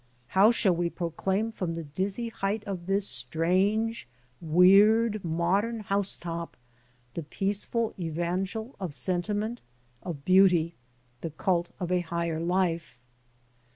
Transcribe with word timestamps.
How 0.29 0.49
shall 0.49 0.75
we 0.75 0.89
proclaim 0.89 1.51
from 1.51 1.75
the 1.75 1.83
dizzy 1.83 2.29
height 2.29 2.63
of 2.63 2.87
this 2.87 3.07
strange, 3.07 4.07
weird, 4.41 5.23
modern 5.23 5.81
housetop 5.81 6.57
the 7.13 7.21
peaceful 7.21 7.93
evangel 7.99 8.75
of 8.79 8.95
sentiment, 8.95 9.61
of 10.01 10.25
beauty, 10.25 10.73
the 11.21 11.29
cult 11.29 11.69
of 11.79 11.91
a 11.91 11.99
higher 11.99 12.39
life? 12.39 12.97